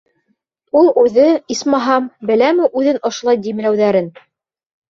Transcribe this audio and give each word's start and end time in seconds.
Ул 0.79 0.89
үҙе, 1.01 1.25
исмаһам, 1.55 2.09
беләме 2.31 2.71
үҙен 2.81 3.01
ошолай 3.11 3.41
димләүҙәрен? 3.49 4.13